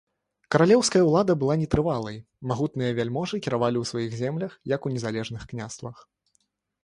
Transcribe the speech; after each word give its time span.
Каралеўская 0.53 1.01
ўлада 1.09 1.33
была 1.41 1.57
нетрывалай, 1.63 2.15
магутныя 2.51 2.95
вяльможы 2.99 3.35
кіравалі 3.47 3.77
ў 3.81 3.85
сваіх 3.91 4.11
землях, 4.21 4.51
як 4.75 4.81
у 4.89 4.93
незалежных 4.95 5.41
княствах. 5.53 5.97